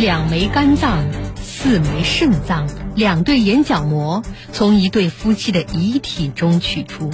[0.00, 1.04] 两枚肝脏、
[1.42, 7.10] 四枚肾脏、两对眼角膜从一对夫妻的遗体中取出。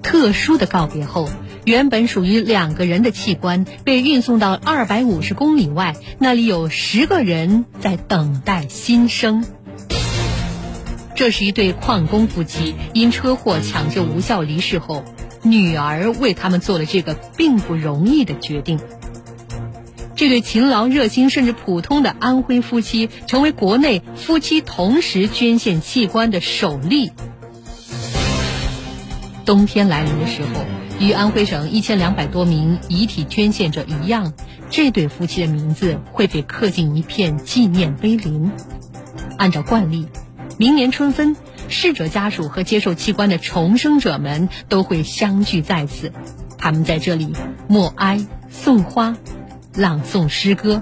[0.00, 1.28] 特殊的告别后，
[1.64, 9.44] 原本属于两个人的器官被运送到二百五十公里外，那里有十个人在等待新生。
[11.16, 15.04] 这是一对矿工夫妻，因车祸抢救无效离世后，
[15.42, 18.78] 女儿为他们做了这个并不容易的决定。
[20.16, 27.12] 这对勤劳、热心甚至普通的安徽夫妻，成为国内夫妻同时捐献器官的首例。
[29.44, 30.64] 冬天来临的时候，
[31.00, 34.32] 与安徽省一千两百多名遗体捐献者一样，
[34.70, 38.50] 这对夫妻的名字会被刻进一片纪念碑林。
[39.36, 40.06] 按照惯例。
[40.56, 41.34] 明年春分，
[41.68, 46.12] 逝者家属和接受器官的重生者们都会相聚在此，
[46.58, 47.32] 他们在这里
[47.66, 49.16] 默哀、送花、
[49.76, 50.80] 朗诵诗歌，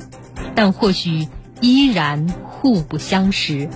[0.55, 1.27] 但或许
[1.63, 3.71] 依然互不相识。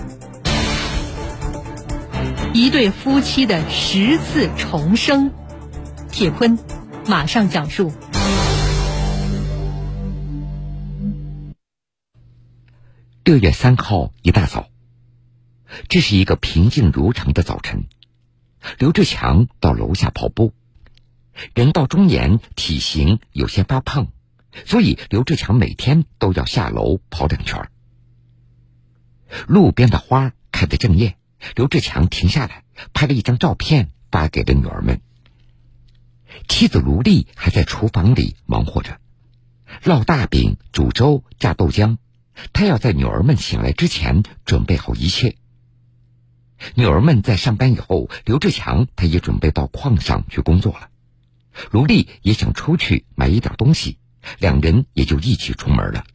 [2.53, 5.31] 一对夫妻的十次重生，
[6.11, 6.59] 铁坤
[7.07, 7.91] 马上讲述。
[13.23, 14.67] 六月三号一大早。
[15.89, 17.85] 这是一个平静如常的早晨，
[18.77, 20.53] 刘志强到楼下跑步。
[21.53, 24.07] 人到中年，体型有些发胖，
[24.65, 27.69] 所以刘志强每天都要下楼跑两圈。
[29.47, 31.17] 路边的花开得正艳，
[31.55, 32.63] 刘志强停下来
[32.93, 35.01] 拍了一张照片，发给了女儿们。
[36.47, 38.99] 妻子卢丽还在厨房里忙活着，
[39.83, 41.97] 烙大饼、煮粥、榨豆浆，
[42.53, 45.35] 她要在女儿们醒来之前准备好一切。
[46.75, 50.89] 女儿们在上班以后，刘志强他也准备到矿上去工作了。
[51.71, 53.99] 卢丽也想出去买一点东西，
[54.39, 56.05] 两人也就一起出门了。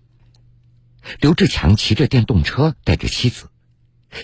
[1.20, 3.50] 刘志强骑着电动车带着妻子，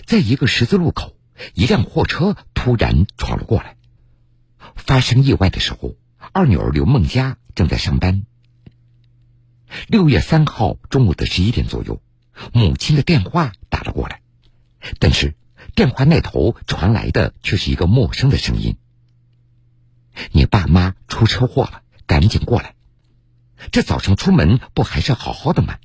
[0.05, 1.15] 在一个十字路口，
[1.53, 3.77] 一辆货车突然闯了过来。
[4.75, 5.95] 发生意外的时候，
[6.31, 8.23] 二女儿刘梦佳正在上班。
[9.87, 12.01] 六月三号中午的十一点左右，
[12.53, 14.21] 母亲的电话打了过来，
[14.99, 15.35] 但是。
[15.75, 18.77] 电话那头传来的却是一个陌生的声音
[20.31, 22.75] ：“你爸妈出车祸了，赶紧过来！
[23.71, 25.77] 这早上出门不还是好好的吗？”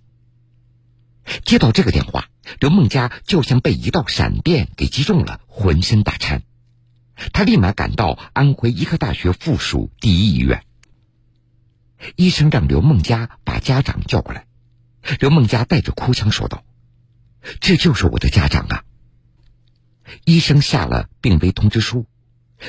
[1.45, 2.29] 接到这个电话，
[2.61, 6.43] 刘梦佳就像被一道闪电给击中了，浑身打颤。
[7.33, 10.65] 他立马赶到安徽医科大学附属第一医院。
[12.17, 14.47] 医生让刘梦佳把家长叫过来。
[15.21, 16.65] 刘梦佳带着哭腔说道
[17.61, 18.85] ：“这就是我的家长啊！”
[20.27, 22.07] 医生下了病危通知书，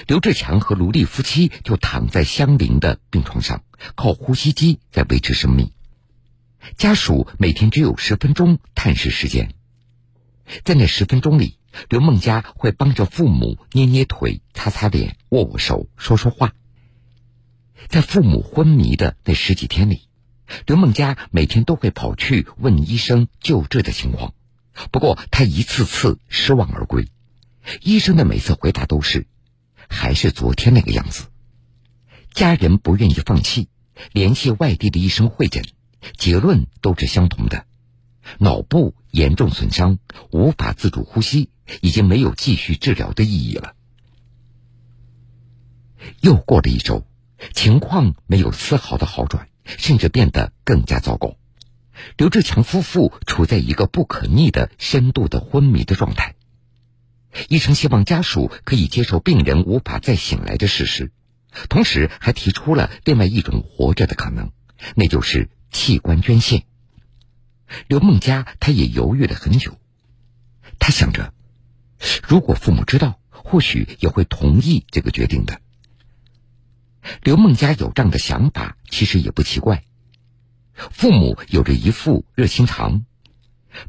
[0.07, 3.63] 刘志强和卢丽夫妻就躺在相邻的病床上，
[3.95, 5.72] 靠呼吸机在维持生命。
[6.78, 9.53] 家属每天只有十分钟探视时间，
[10.63, 11.57] 在那十分钟里，
[11.89, 16.53] 刘梦佳会帮着父母捏捏腿、擦擦脸、握握手、说说话。
[17.88, 20.07] 在父母昏迷的那十几天里，
[20.66, 24.34] 刘梦佳每天都会跑去问医生救治的情况，
[24.91, 27.07] 不过他一次次失望而归。
[27.81, 29.28] 医生的每次回答都是，
[29.90, 31.25] 还是昨天那个样子。
[32.31, 33.69] 家人不愿意放弃，
[34.12, 35.63] 联系外地的医生会诊，
[36.18, 37.66] 结论都是相同的：
[38.40, 40.00] 脑部严重损伤，
[40.31, 41.50] 无法自主呼吸，
[41.81, 43.73] 已经没有继续治疗的意义了。
[46.19, 47.07] 又过了一周，
[47.53, 51.35] 情况没有丝毫的好转，甚至变得更加糟糕。
[52.17, 56.35] 刘志强夫妇处在一个不可逆的深度的昏迷的状态。
[57.50, 61.12] 医生希望家属可以接受病人无法再醒来的事实，
[61.69, 64.51] 同时还提出了另外一种活着的可能，
[64.96, 66.63] 那就是器官捐献。
[67.88, 69.78] 刘梦佳她也犹豫了很久，
[70.79, 71.34] 她想着，
[72.28, 75.59] 如果父母知道，或许也会同意这个决定的。
[77.22, 79.84] 刘梦佳有这样的想法，其实也不奇怪，
[80.73, 83.05] 父母有着一副热心肠，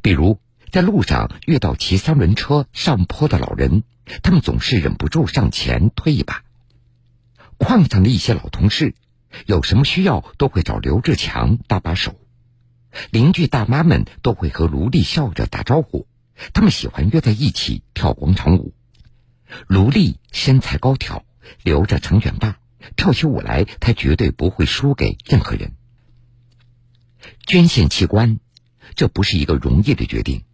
[0.02, 0.40] 比如。
[0.76, 3.82] 在路上遇到骑三轮车上坡的老人，
[4.22, 6.44] 他们总是忍不住上前推一把。
[7.56, 8.94] 矿上的一些老同事，
[9.46, 12.20] 有什么需要都会找刘志强搭把手。
[13.10, 16.06] 邻居大妈们都会和卢丽笑着打招呼，
[16.52, 18.74] 他们喜欢约在一起跳广场舞。
[19.66, 21.24] 卢丽身材高挑，
[21.62, 22.58] 留着长卷发，
[22.96, 25.72] 跳起舞来，她绝对不会输给任何人。
[27.46, 28.40] 捐献器官，
[28.94, 30.44] 这不是一个容易的决定。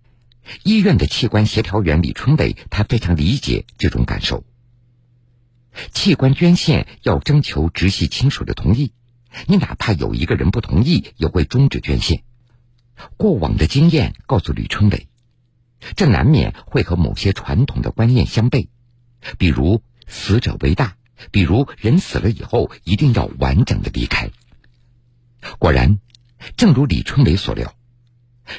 [0.62, 4.44] 医院的器官协调员李春伟，他非常理解这种感受。
[5.92, 8.92] 器官捐献要征求直系亲属的同意，
[9.46, 12.24] 你哪怕有一个人不同意，也会终止捐献。
[13.16, 15.08] 过往的经验告诉吕春伟，
[15.96, 18.68] 这难免会和某些传统的观念相悖，
[19.38, 20.96] 比如死者为大，
[21.30, 24.30] 比如人死了以后一定要完整的离开。
[25.58, 25.98] 果然，
[26.56, 27.74] 正如李春伟所料，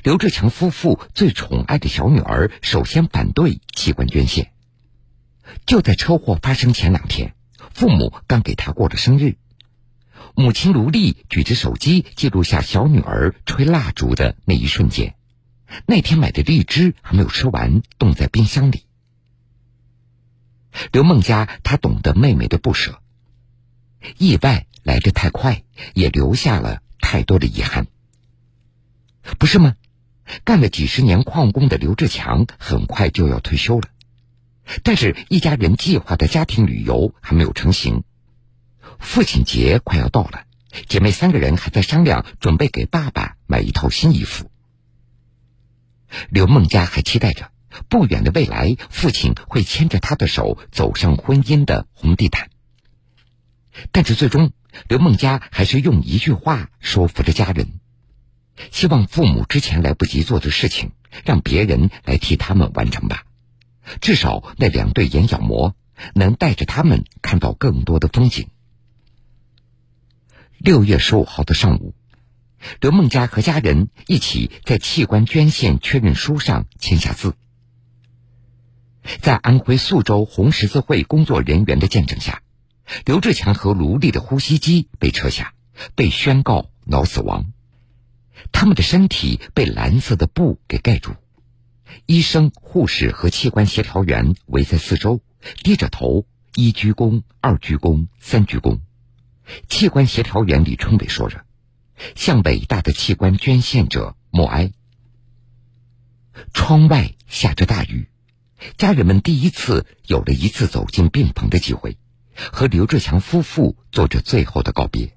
[0.03, 4.51] 刘志强夫妇最宠爱的小女儿首先反对器官捐献。
[5.65, 7.35] 就在车祸发生前两天，
[7.73, 9.35] 父母刚给她过了生日。
[10.35, 15.15] 母亲卢丽举着手机记录下小女儿吹蜡烛的那一瞬间。
[15.85, 18.85] 那天买的荔枝还没有吃完，冻在冰箱里。
[20.91, 22.99] 刘梦佳她懂得妹妹的不舍，
[24.17, 25.63] 意外来得太快，
[25.93, 27.87] 也留下了太多的遗憾，
[29.39, 29.75] 不是吗？
[30.45, 33.89] 干了几十年矿工的刘志强很快就要退休了，
[34.83, 38.03] 但是一家人计划的家庭旅游还没有成型。
[38.99, 40.45] 父亲节快要到了，
[40.87, 44.49] 姐妹三个人还在商量，准备给爸爸买一套新衣服。
[46.29, 47.51] 刘梦佳还期待着
[47.89, 52.49] 不远的未来，父亲会牵着她的手走上婚姻的红地毯。
[53.91, 54.53] 但是最终，
[54.87, 57.79] 刘梦佳还是用一句话说服了家人，
[58.71, 60.91] 希望父母之前来不及做的事情，
[61.25, 63.25] 让别人来替他们完成吧。
[63.99, 65.75] 至少那两对眼角膜
[66.13, 68.47] 能带着他们看到更多的风景。
[70.57, 71.93] 六月十五号的上午，
[72.79, 77.35] 刘梦佳和家人一起在器官捐献确认书上签下字。
[79.19, 82.41] 在安徽宿州红十字会工作人员的见证下，
[83.05, 85.53] 刘志强和卢丽的呼吸机被撤下，
[85.95, 87.52] 被宣告脑死亡。
[88.51, 91.15] 他们的身体被蓝色的布给盖住，
[92.05, 95.21] 医生、护士和器官协调员围在四周，
[95.63, 96.25] 低着头，
[96.55, 98.79] 一鞠躬，二鞠躬，三鞠躬。
[99.67, 101.43] 器官协调员李春伟说着
[102.15, 104.71] ：“向伟大的器官捐献者默哀。”
[106.53, 108.09] 窗外下着大雨，
[108.77, 111.97] 家人们第一次有了一次走进病房的机会，
[112.35, 115.15] 和刘志强夫妇做着最后的告别。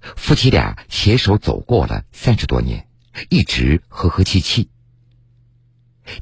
[0.00, 2.88] 夫妻俩携手走过了三十多年，
[3.28, 4.70] 一直和和气气。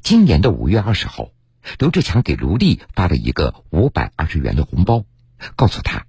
[0.03, 1.31] 今年的五月二十号，
[1.79, 5.05] 刘志强给卢丽发了一个五百二十元的红包，
[5.57, 6.07] 告诉他。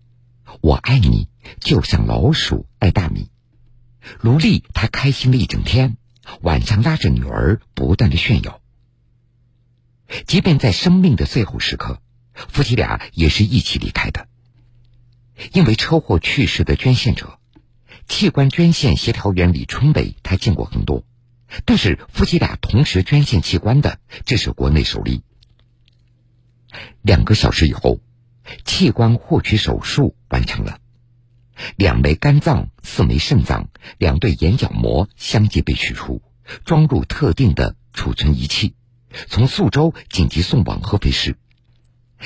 [0.62, 1.30] 我爱你，
[1.60, 3.30] 就像老鼠爱大米。
[4.19, 5.95] 卢丽她开心了一整天，
[6.42, 8.60] 晚上拉着女儿不断的炫耀。
[10.25, 12.01] 即便在生命的最后时刻，
[12.33, 14.27] 夫妻俩也是一起离开的。
[15.54, 17.38] 因为车祸去世的捐献者，
[18.09, 21.06] 器官捐献协调员李春伟他见过很多，
[21.63, 25.21] 但是夫妻俩同时捐献器官的，这是国内首例。
[27.01, 28.01] 两个小时以后。
[28.65, 30.79] 器官获取手术完成了，
[31.75, 33.69] 两枚肝脏、四枚肾脏、
[34.00, 36.23] 两对眼角膜相继被取出，
[36.65, 38.73] 装入特定的储存仪器，
[39.27, 41.38] 从宿州紧急送往合肥市。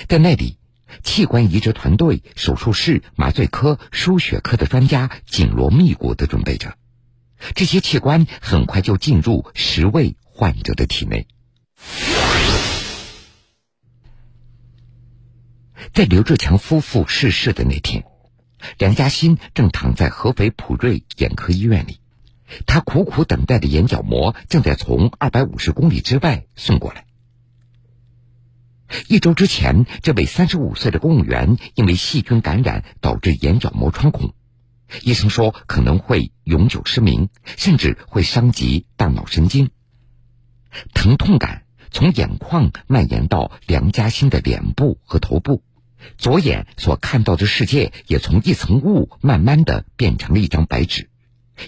[0.08, 0.58] 在那里，
[1.02, 6.76] 器官移植团队、手术室、麻醉科、输血科的专家紧锣密鼓的准备着，
[7.56, 11.28] 这些器官很快就进入十位患者的体内。
[15.92, 18.06] 在刘志强夫妇逝世的那天，
[18.78, 22.00] 梁嘉欣正躺在合肥普瑞眼科医院里，
[22.66, 27.06] 他苦苦等待的眼角膜正在从二百五十公里之外送过来。
[29.08, 34.34] 一周之前，这位三十五岁的公务员因为细菌感染导致眼角膜穿孔，
[35.02, 39.70] 医生说可能会永久失明，甚至会伤及大脑神经，
[40.94, 45.64] 疼痛感从眼眶蔓延到梁嘉欣的脸部和头部。
[46.18, 51.10] 左眼所看到的世界也从一层雾慢慢的变成了一张白纸，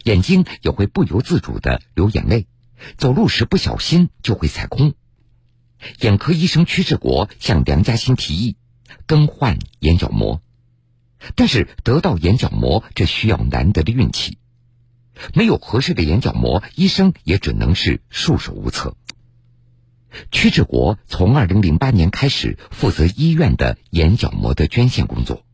[0.03, 2.47] 眼睛也会不由自主的流眼泪，
[2.97, 4.93] 走路时不小心就会踩空。
[5.99, 8.57] 眼科医生屈志国向梁嘉欣提议
[9.05, 10.41] 更换眼角膜，
[11.35, 14.37] 但是得到眼角膜这需要难得的运气，
[15.33, 18.95] 没有合适的眼角膜，医生也只能是束手无策。
[20.31, 25.45] 屈志国从二零零八年开始负责医院的眼角膜的捐献工作，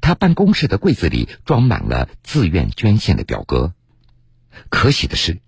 [0.00, 3.72] 他办公室的柜子里装满了自愿捐献的表格。
[4.68, 5.40] 可喜的是，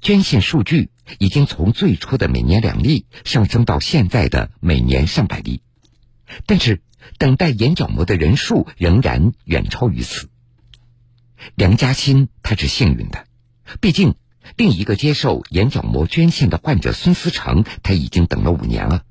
[0.00, 5.62] 捐献数据已经从最初的每年两例上升到现在的每年上百例，
[6.46, 6.82] 但是
[7.18, 10.28] 等待眼角膜的人数仍然远超于此。
[11.54, 13.26] 梁嘉欣他是幸运的，
[13.80, 14.14] 毕竟。
[14.54, 19.02] 另一个接受眼角膜捐献的患者孙思成，他已经等了五年了。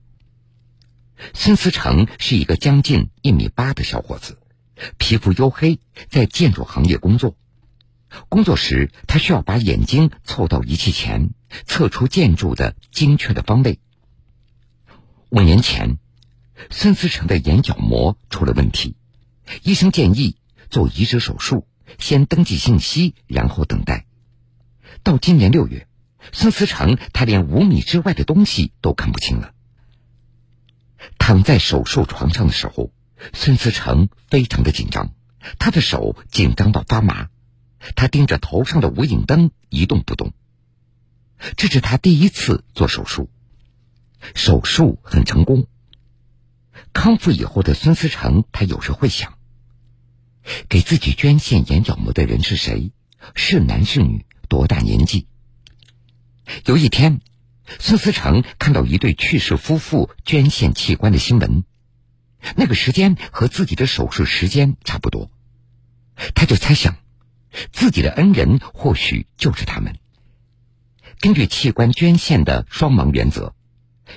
[1.34, 4.38] 孙思成是一个将近一米八的小伙子，
[4.98, 7.36] 皮肤黝黑，在建筑行业工作。
[8.29, 11.31] 工作时他需要把眼睛凑到仪器前，
[11.65, 13.79] 测出建筑的精确的方位。
[15.29, 15.98] 五年前，
[16.69, 18.95] 孙思成的眼角膜出了问题，
[19.63, 20.38] 医生建议
[20.69, 21.67] 做移植手术，
[22.00, 24.05] 先登记信息，然后等待。
[25.03, 25.88] 到今年六月，
[26.31, 29.53] 孙思成他连五米之外的东西都看不清了。
[31.19, 32.91] 躺在手术床上的时候，
[33.34, 35.13] 孙思成非常的紧张，
[35.60, 37.29] 他的手紧张到发麻，
[37.96, 40.34] 他盯着头上的无影灯一动不动。
[41.58, 43.30] 这是他第一次做手术，
[44.34, 45.68] 手术很成功。
[46.94, 49.38] 康复以后的孙思成，他有时会想：
[50.70, 52.92] 给自己捐献眼角膜的人是谁？
[53.36, 54.25] 是男是女？
[54.48, 55.27] 多大年纪？
[56.65, 57.22] 有一天。
[57.80, 61.63] 孙思成看到一对去世夫妇捐献器官的新闻，
[62.56, 65.32] 那个时间和自己的手术时间差不多，
[66.36, 66.96] 他就猜想，
[67.72, 69.98] 自己的恩人或许就是他们。
[71.20, 73.54] 根据器官捐献的双盲原则，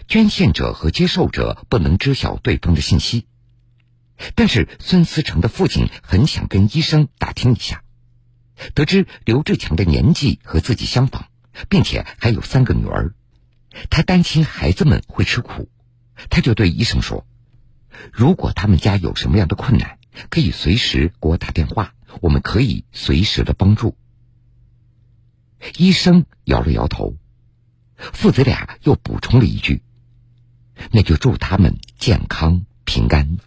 [0.08, 3.26] 捐献者和接受者不能知晓对方的信息。
[4.34, 7.84] 但是孙思成的父亲很想跟医生打听一下，
[8.74, 11.26] 得知刘志强的年纪和自己相仿，
[11.68, 13.14] 并且还有三个女儿。
[13.90, 15.70] 他担心孩子们会吃苦，
[16.30, 17.24] 他就对医生说
[18.12, 19.98] ：“如果他们家有什么样的困难，
[20.30, 23.96] 可以随时给我打电话，我们可以随时的帮助。”
[25.76, 27.16] 医生摇了摇头，
[27.96, 29.82] 父子俩又补充了一句
[30.92, 33.38] ：“那就祝他们健康平安。”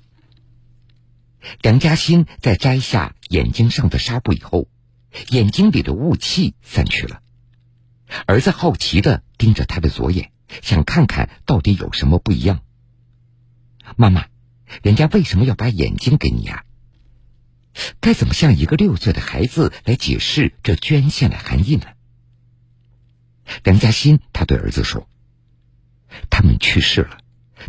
[1.62, 4.68] 梁嘉欣在摘下眼睛上的纱布以后，
[5.30, 7.22] 眼睛里的雾气散去了。
[8.28, 12.60] 儿子好奇的盯着他的左眼，想看看到底有什么不一样。
[13.96, 14.28] 妈妈，
[14.84, 16.66] 人家为什么要把眼睛给你呀？
[18.00, 21.86] 该怎么向一个六岁的孩子来解释这捐献的含义呢？
[23.64, 25.08] 梁嘉欣他对儿子说
[26.30, 27.18] ：“他们去世了，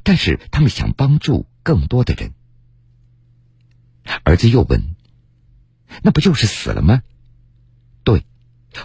[0.02, 2.32] 但是他们想帮助更多的人。”
[4.24, 4.94] 儿子又问
[6.02, 7.02] ：“那不就是死了吗？”
[8.04, 8.24] 对，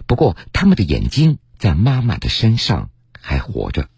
[0.05, 1.39] 不过他们的眼睛。
[1.57, 3.89] 在妈妈的身上还活着。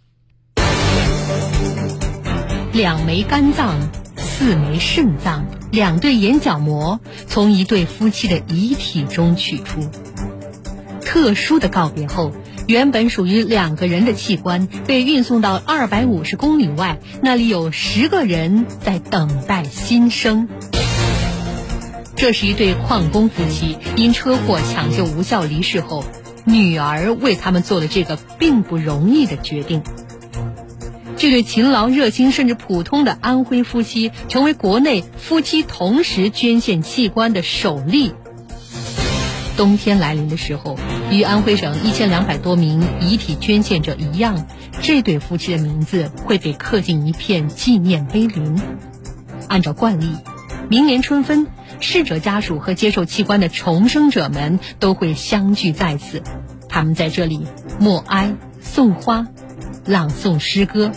[2.71, 3.91] 两枚肝脏、
[4.39, 9.81] 四枚肾脏、两对眼角膜从一对夫妻的遗体中取出。
[11.01, 12.31] 特殊的告别后，
[12.65, 20.47] 原本属于两个人的器官被运送到二百五十公里外，那里有十个人在等待新生。
[22.15, 26.05] 这是一对矿工夫妻，因车祸抢救无效离世后。
[26.45, 29.83] 女儿为他们做了这个并不容易的决定。
[31.19, 38.13] 这对勤劳、热心甚至普通的安徽夫妻，成为国内夫妻同时捐献器官的首例。
[39.57, 40.79] 冬天来临的时候，
[41.11, 44.47] 与安徽省一千两百多名遗体捐献者一样，
[44.81, 48.57] 这对夫妻的名字会被刻进一片纪念碑林。
[49.49, 50.07] 按照惯例，
[50.69, 51.47] 明年春分。
[51.81, 56.23] 逝者家属和接受器官的重生者们都会相聚在此，
[56.69, 57.45] 他们在这里
[57.77, 59.27] 默哀、送花、
[59.85, 60.91] 朗诵诗歌，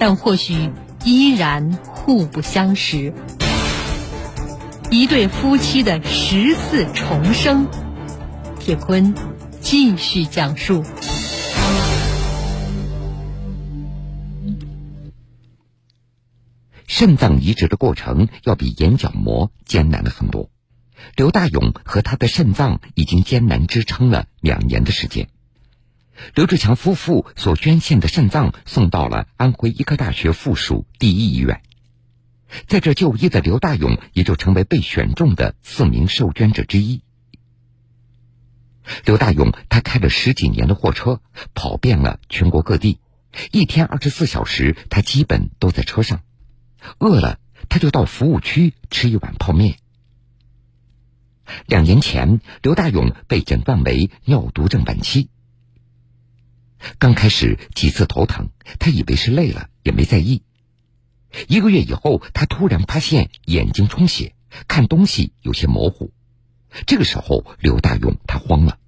[0.00, 0.72] 但或许
[1.04, 3.12] 依然互不相识。
[4.90, 7.66] 一对夫妻的十次重生，
[8.58, 9.14] 铁坤
[9.60, 10.82] 继续讲述。
[16.86, 20.48] 肾脏移植的过程要比眼角膜艰难了很多。
[21.14, 25.28] 刘大勇和他的肾脏已经艰难支撑了两年的时间。
[26.34, 31.62] 刘志强夫妇所捐献的肾脏送到了安徽医科大学附属第一医院，
[32.66, 37.02] 在这就医的刘大勇也就成为被选中的四名受捐者之一。
[39.04, 41.20] 刘大勇他开了十几年的货车，
[41.54, 42.98] 跑遍了全国各地，
[43.52, 46.22] 一天二十四小时，他基本都在车上。
[46.98, 49.76] 饿了，他就到服务区吃一碗泡面。
[51.66, 55.28] 两年前，刘大勇被诊断为尿毒症晚期。
[56.98, 60.42] 刚开始几次头疼，他以为是累了，也没在意。
[61.48, 64.34] 一个月以后，他突然发现眼睛充血，
[64.66, 66.12] 看东西有些模糊。
[66.86, 68.78] 这个时候，刘大勇他慌了，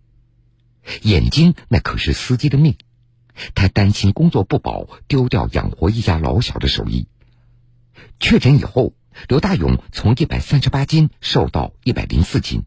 [1.03, 2.77] 眼睛那可是司机的命，
[3.55, 7.09] 他担心工作不保，丢掉养活一家老小的手艺。
[8.19, 8.95] 确诊以后，
[9.29, 12.65] 刘大勇从一百三十八斤瘦到一百零四斤，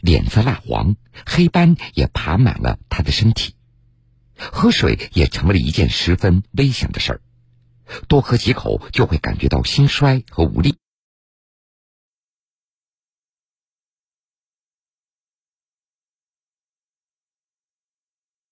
[0.00, 3.54] 脸色蜡黄，黑斑也爬满了他的身体，
[4.38, 7.20] 喝水也成为了一件十分危险的事儿，
[8.06, 10.76] 多喝几口就会感觉到心衰和无力。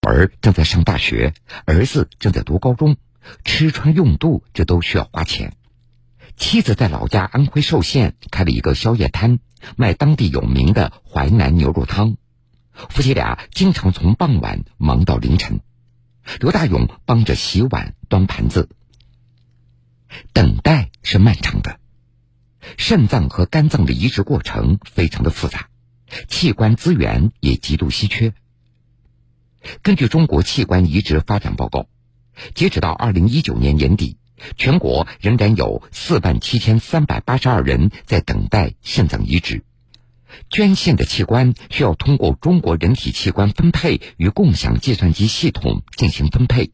[0.01, 2.97] 儿正在上大学，儿子正在读高中，
[3.45, 5.57] 吃穿用度这都需要花钱。
[6.37, 9.41] 妻子在老家安徽寿县开了一个宵夜摊，
[9.77, 12.17] 卖当地有名的淮南牛肉汤。
[12.73, 15.61] 夫妻俩经常从傍晚忙到凌晨。
[16.41, 18.69] 刘大勇帮着洗碗、端盘子。
[20.33, 21.79] 等待是漫长的，
[22.79, 25.69] 肾脏和肝脏的移植过程非常的复杂，
[26.29, 28.33] 器官资源也极度稀缺。
[29.83, 31.89] 根据中国器官移植发展报告，
[32.55, 34.17] 截止到二零一九年年底，
[34.57, 39.65] 全国仍然有四万七千三百八十二人在等待肾脏移植。
[40.51, 46.71] 捐献的器官需要通过中国人体器官分配与共享计算机系统进行分配，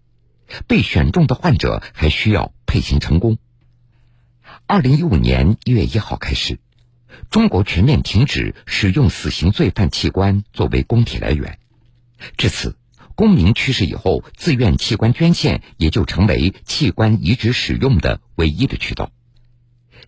[0.66, 3.38] 被选中的患者还需要配型成功。
[4.66, 6.58] 二零一五年一月一号开始，
[7.30, 11.58] 中国全面停止使用死刑罪犯器官作为供体来源。
[12.36, 12.76] 至此，
[13.14, 19.10] 公民去世以后，自愿器官捐献也就成为器官移植使用的唯一的渠道。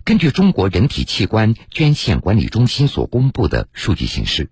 [0.05, 4.51] 根据中国人体器官捐献管理中心所公布的数据显示，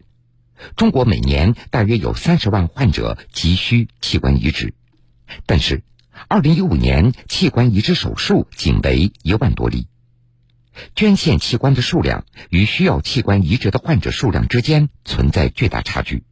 [0.77, 4.73] 中国每年大约有三十万患者急需器官移植，
[5.45, 5.83] 但是，
[6.27, 9.89] 二零一五年器官移植手术仅为一万多例，
[10.97, 16.25] 捐献器官的数量与需要器官移植的患者数量之间存在巨大差距。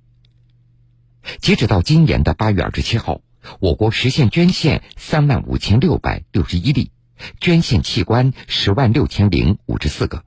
[1.42, 3.20] 截止到今年的八月二十七号，
[3.60, 6.90] 我国实现捐献三万五千六百六十一例。
[7.40, 10.24] 捐献器官十万六千零五十四个，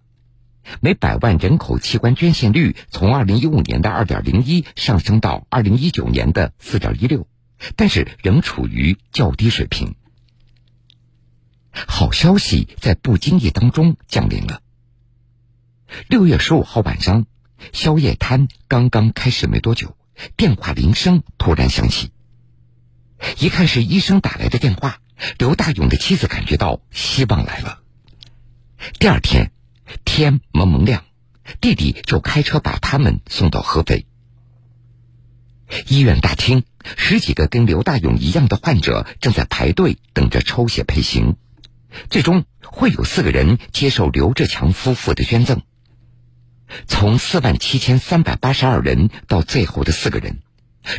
[0.80, 7.28] 每百万人口器官捐献率从二零一五年的二点零一上升到二零一九年的四点一六，
[7.76, 9.96] 但是仍处于较低水平。
[11.72, 14.62] 好消息在不经意当中降临了。
[16.08, 17.26] 六月十五号晚上，
[17.72, 19.98] 宵夜摊刚刚开始没多久，
[20.38, 22.12] 电话铃声突然响起，
[23.40, 25.00] 一看是医生打来的电话。
[25.38, 27.80] 刘大勇的妻子感觉到希望来了。
[29.00, 29.52] 第二天，
[30.04, 31.06] 天蒙蒙亮，
[31.62, 34.06] 弟弟就开车把他们送到合肥
[35.88, 36.64] 医院大厅。
[36.98, 41.38] 十几个跟刘大勇一样的患者正在排队等着抽血配型，
[42.10, 45.62] 最终会有四个人接受刘志强夫妇的捐赠。
[46.88, 50.40] 从四万七千三百八十二人到最后的四个人，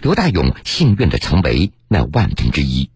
[0.01, 2.91] 刘大勇幸运的成为那万分之一。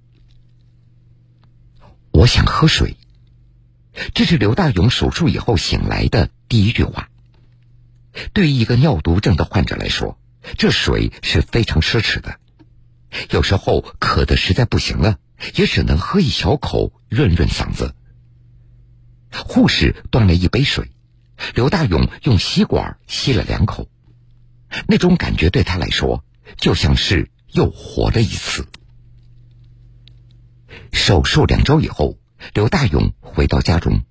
[2.19, 2.97] 我想喝水，
[4.13, 7.11] 这是刘大勇手术以后醒来的第一句话。
[8.33, 10.19] 对于一个尿毒症的患者来说，
[10.57, 12.41] 这水是非常奢侈的。
[13.31, 15.21] 有时候渴的实在不行了，
[15.55, 17.95] 也只能喝一小口润润嗓子。
[19.31, 20.91] 护士端了一杯水，
[21.55, 23.89] 刘大勇用吸管吸了两口，
[24.89, 26.25] 那种感觉对他来说
[26.57, 28.67] 就像是又活了一次。
[30.93, 32.19] 手术两周以后，
[32.55, 34.03] 刘大勇回到家中。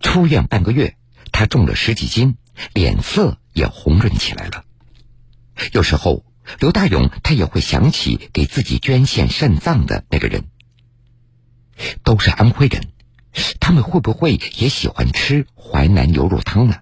[0.00, 0.96] 出院半个月，
[1.32, 2.36] 他重了十几斤，
[2.72, 4.64] 脸色也红润起来了。
[5.72, 6.24] 有时候，
[6.58, 10.44] 刘大勇他也会想起给自己捐献肾脏的那个人。
[12.04, 12.92] 都是安徽人，
[13.58, 16.76] 他们会不会也喜欢吃淮南牛肉汤呢？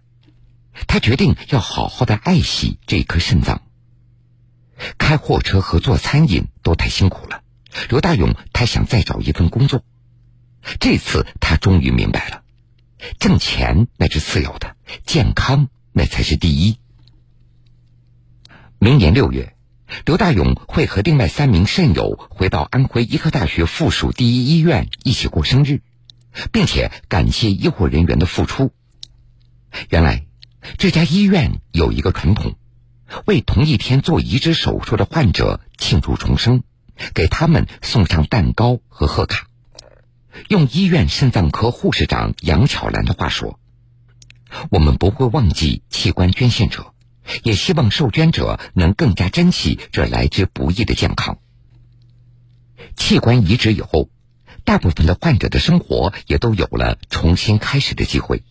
[0.86, 3.62] 他决定要好好的爱惜这颗肾脏。
[4.98, 7.42] 开货车和做餐饮都太辛苦了。
[7.88, 9.84] 刘大勇，他想再找一份工作。
[10.78, 12.42] 这次他终于明白了，
[13.18, 16.78] 挣钱那是次要的，健康那才是第一。
[18.78, 19.56] 明年六月，
[20.04, 25.82] 刘大勇会和另外三名肾友回到安徽医科大学附属第一医院一起过生日，
[26.52, 28.72] 并且感谢医护人员的付出。
[29.88, 30.26] 原来，
[30.78, 32.56] 这家医院有一个传统，
[33.26, 36.62] 为同一天做移植手术的患者庆祝重生。
[37.14, 39.46] 给他们送上蛋糕和贺卡。
[40.48, 43.58] 用医院肾脏科护士长杨巧兰的话说
[44.70, 46.94] ：“我们不会忘记器官捐献者，
[47.42, 51.38] 也希望受捐者能更加珍惜这来之不易的健康。”
[52.96, 54.08] 器官移植以后，
[54.64, 58.42] 大部分的患者的生活也都有了重新开始的机会。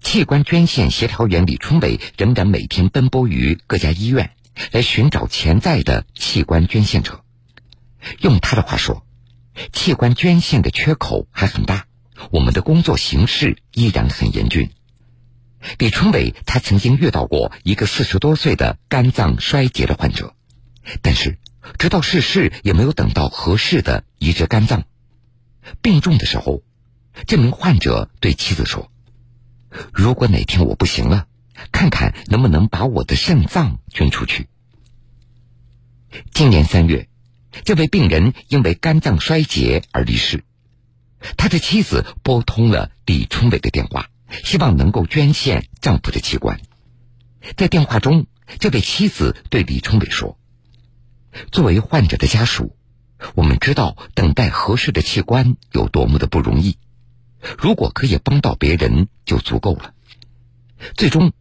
[0.00, 4.30] 器官捐献协调员李春伟仍然每天奔波于各家医院，
[4.70, 7.24] 来寻找潜在的器官捐献者。
[8.20, 9.06] 用他的话说，
[9.72, 11.86] 器官捐献的缺口还很大，
[12.30, 14.70] 我们的工作形势依然很严峻。
[15.78, 20.34] 李春伟他曾经遇到过一个四十多岁的肝脏衰竭的患者，
[21.02, 21.38] 但是
[21.78, 24.84] 直到逝世也没有等到合适的移植肝脏。
[25.82, 26.62] 病重的时候，
[27.26, 28.92] 这名患者对妻子说
[29.92, 31.26] ：“如果哪天我不行了，
[31.72, 34.46] 看看能不能把我的肾脏捐出去。”
[36.32, 37.08] 今年三月，
[37.64, 40.44] 这位病人因为肝脏衰竭而离世。
[41.36, 44.10] 他的妻子拨通了李春伟的电话，
[44.44, 46.60] 希望能够捐献丈夫的器官。
[47.56, 48.26] 在电话中，
[48.60, 50.38] 这位妻子对李春伟说
[51.50, 52.76] ：“作为患者的家属，
[53.34, 56.76] 我们知道等待合适的器官有多么的不容易。
[57.58, 59.94] 如果可以帮到别人，就足够了。”
[60.94, 61.32] 最终，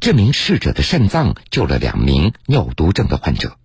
[0.00, 3.57] 这名逝者的肾脏救了两名尿毒症的患者。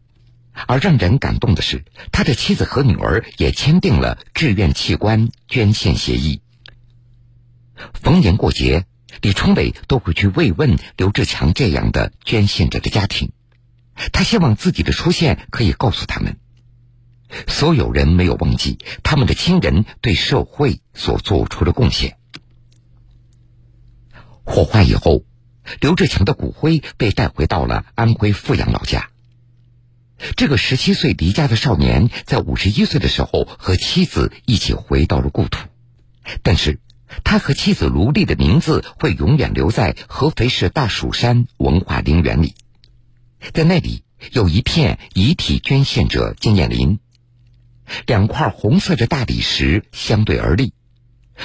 [0.67, 6.41] 而让人感动的是，他的妻子和女儿也签订了志愿器官捐献协议。
[7.93, 8.85] 逢年过节，
[9.21, 13.31] 李春伟都会去慰问刘志强这样的捐献者的家庭。
[14.11, 16.37] 他希望自己的出现可以告诉他们，
[17.47, 22.17] 所有人没有忘记他们的亲人对社会所做出的贡献。
[24.43, 25.23] 火化以后，
[25.79, 29.09] 刘志强的骨灰被带回到了安徽阜阳老家。
[30.37, 35.67] 这个十七岁离家的少年，在五十一岁的时候和妻子一起回到了故土，
[36.41, 36.79] 但是
[37.25, 42.55] 他和妻子卢丽的名字会永远留在合肥市大蜀山文化陵园里，
[43.53, 46.99] 在那里有一片遗体捐献者纪念林，
[48.07, 50.73] 两块红色的大理石相对而立，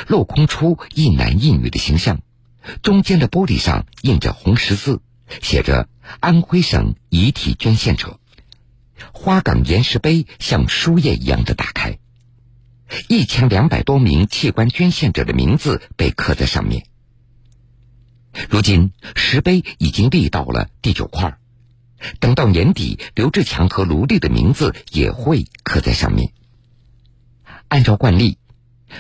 [0.07, 2.21] 镂空出一男一女的形象，
[2.83, 5.01] 中间的玻璃上印着红十字，
[5.43, 5.89] 写着
[6.21, 8.21] “安徽省遗体捐献者”。
[9.13, 11.99] 花岗岩石碑像书页一样的打开，
[13.09, 16.87] 一千两百多名器官捐献者的名字被刻在上面。
[18.49, 21.39] 如今石碑已经立到了第九块，
[22.21, 26.33] 等到年底，刘志强和卢丽的名字也会刻在上面。
[27.69, 28.39] 按照惯例，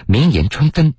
[0.06, 0.94] 明年春分，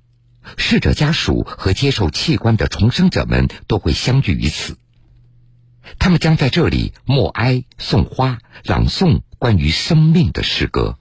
[0.56, 4.78] 逝者家属和接受器官的重生者们都会相聚于此。
[5.98, 10.99] 他们将在这里默哀、送花、朗诵关于生命的诗歌。